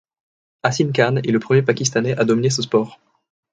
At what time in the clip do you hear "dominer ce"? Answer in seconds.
2.25-2.63